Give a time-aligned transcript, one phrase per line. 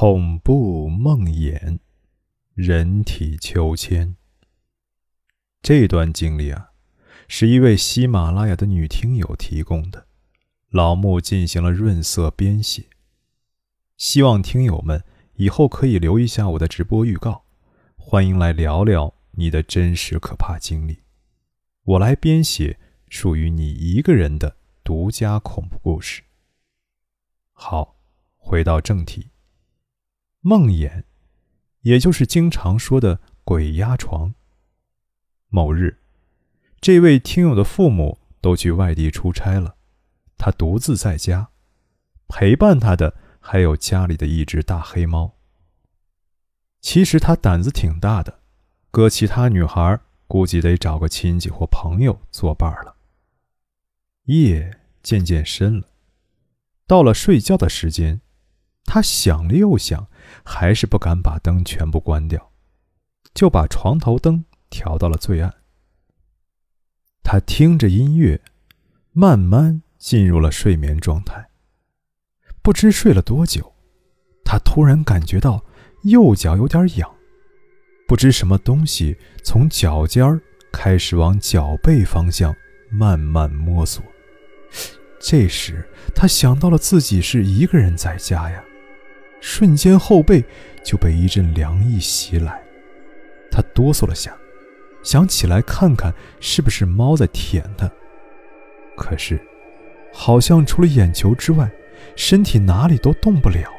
[0.00, 1.80] 恐怖梦魇，
[2.54, 4.14] 人体秋千。
[5.60, 6.70] 这段经历啊，
[7.26, 10.06] 是一位喜马拉雅的女听友提供的，
[10.68, 12.90] 老木进行了润色编写。
[13.96, 15.02] 希望听友们
[15.34, 17.42] 以后可以留一下我的直播预告，
[17.96, 21.02] 欢迎来聊聊你的真实可怕经历，
[21.82, 22.78] 我来编写
[23.08, 26.22] 属于你一个人的独家恐怖故事。
[27.52, 27.96] 好，
[28.36, 29.30] 回到正题。
[30.40, 31.02] 梦魇，
[31.80, 34.34] 也就是经常说的鬼压床。
[35.48, 35.98] 某日，
[36.80, 39.76] 这位听友的父母都去外地出差了，
[40.36, 41.50] 他独自在家，
[42.28, 45.34] 陪伴他的还有家里的一只大黑猫。
[46.80, 48.40] 其实他胆子挺大的，
[48.92, 49.98] 搁其他女孩
[50.28, 52.94] 估计得找个亲戚或朋友作伴了。
[54.26, 55.88] 夜渐渐深了，
[56.86, 58.20] 到了睡觉的时间，
[58.84, 60.08] 他想了又想。
[60.44, 62.50] 还是不敢把灯全部关掉，
[63.34, 65.54] 就把床头灯调到了最暗。
[67.22, 68.40] 他听着音乐，
[69.12, 71.50] 慢慢进入了睡眠状态。
[72.62, 73.74] 不知睡了多久，
[74.44, 75.64] 他突然感觉到
[76.04, 77.10] 右脚有点痒，
[78.06, 80.40] 不知什么东西从脚尖儿
[80.72, 82.54] 开始往脚背方向
[82.90, 84.04] 慢慢摸索。
[85.20, 88.62] 这时，他想到了自己是一个人在家呀。
[89.40, 90.44] 瞬间后背
[90.82, 92.62] 就被一阵凉意袭来，
[93.50, 94.36] 他哆嗦了下，
[95.02, 97.90] 想起来看看是不是猫在舔他。
[98.96, 99.40] 可是，
[100.12, 101.70] 好像除了眼球之外，
[102.16, 103.70] 身体哪里都动不了。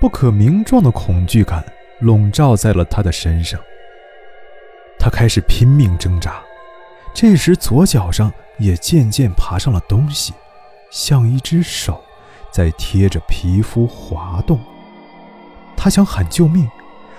[0.00, 1.64] 不可名状的恐惧感
[2.00, 3.60] 笼罩在了他的身上。
[4.98, 6.42] 他开始拼命挣扎，
[7.14, 10.32] 这时左脚上也渐渐爬上了东西，
[10.90, 12.02] 像一只手。
[12.54, 14.60] 在贴着皮肤滑动，
[15.76, 16.70] 他想喊救命，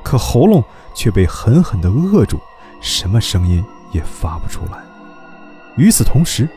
[0.00, 0.62] 可喉咙
[0.94, 2.38] 却被狠狠地扼住，
[2.80, 4.78] 什么声音也发不出来。
[5.76, 6.48] 与此同时，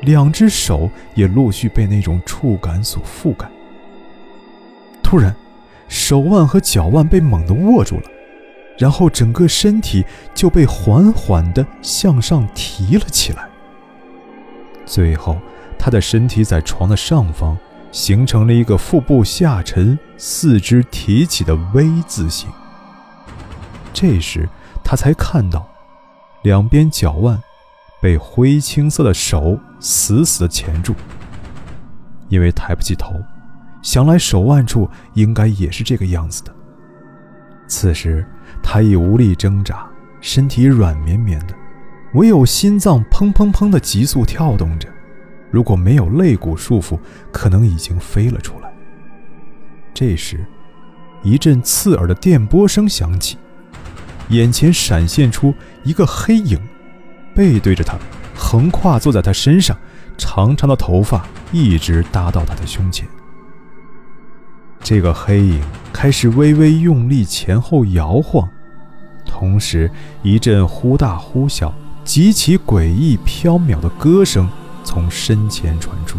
[0.00, 3.48] 两只手也陆续被那种触感所覆盖。
[5.00, 5.32] 突然，
[5.86, 8.10] 手腕和脚腕被猛地握住了，
[8.76, 10.04] 然后整个身体
[10.34, 13.48] 就被缓缓地向上提了起来。
[14.84, 15.38] 最后，
[15.78, 17.56] 他的身体在床的上方。
[17.90, 22.48] 形成了一个腹部下沉、四肢提起的 V 字形。
[23.92, 24.48] 这时，
[24.84, 25.68] 他才看到，
[26.42, 27.42] 两边脚腕
[28.00, 30.94] 被灰青色的手死死地钳住。
[32.28, 33.14] 因为抬不起头，
[33.82, 36.54] 想来手腕处应该也是这个样子的。
[37.66, 38.26] 此时，
[38.62, 39.86] 他已无力挣扎，
[40.20, 41.54] 身体软绵绵的，
[42.14, 44.88] 唯有心脏砰砰砰地急速跳动着。
[45.50, 46.98] 如果没有肋骨束缚，
[47.32, 48.72] 可能已经飞了出来。
[49.94, 50.44] 这时，
[51.22, 53.36] 一阵刺耳的电波声响起，
[54.28, 56.58] 眼前闪现出一个黑影，
[57.34, 57.98] 背对着他，
[58.36, 59.76] 横跨坐在他身上，
[60.16, 63.08] 长长的头发一直搭到他的胸前。
[64.80, 65.60] 这个黑影
[65.92, 68.48] 开始微微用力前后摇晃，
[69.26, 69.90] 同时
[70.22, 74.48] 一阵忽大忽小、极其诡异飘渺的歌声。
[74.88, 76.18] 从身前传出，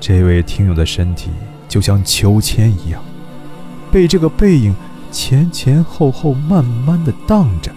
[0.00, 1.28] 这位听友的身体
[1.68, 3.02] 就像秋千一样，
[3.92, 4.74] 被这个背影
[5.12, 7.70] 前前后后慢慢的荡着，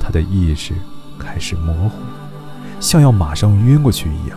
[0.00, 0.74] 他的意识
[1.20, 2.00] 开始模糊，
[2.80, 4.36] 像要马上晕过去一样。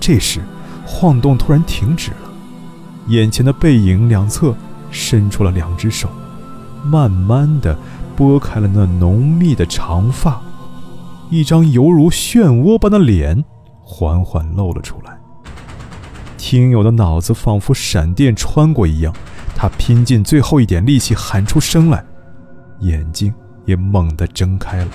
[0.00, 0.40] 这时，
[0.84, 2.32] 晃动突然停止了，
[3.06, 4.52] 眼前的背影两侧
[4.90, 6.10] 伸出了两只手，
[6.82, 7.78] 慢慢的
[8.16, 10.42] 拨开了那浓密的长发。
[11.30, 13.44] 一张犹如漩涡般的脸
[13.82, 15.18] 缓缓露了出来。
[16.38, 19.12] 听友的脑子仿佛闪电穿过一样，
[19.54, 22.04] 他拼尽最后一点力气喊出声来，
[22.80, 23.34] 眼睛
[23.64, 24.90] 也猛地睁开了。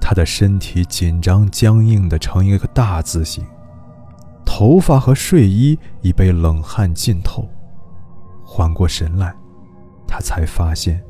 [0.00, 3.44] 他的身体紧张僵硬的成一个大字形，
[4.44, 7.48] 头发和睡衣已被冷汗浸透。
[8.44, 9.34] 缓过神来，
[10.06, 11.02] 他才发现，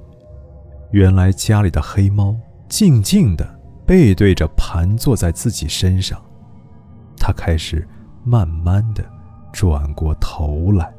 [0.93, 2.35] 原来家里的黑猫。
[2.73, 3.47] 静静地
[3.87, 6.19] 背对着盘坐在自己身上，
[7.19, 7.87] 他开始
[8.25, 9.05] 慢慢地
[9.53, 10.91] 转过头来。